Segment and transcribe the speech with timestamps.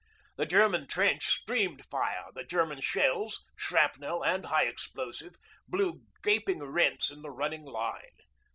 [0.35, 5.35] The German trench streamed fire, the German shells shrapnel and high explosive
[5.67, 8.17] blew gaping rents in the running line.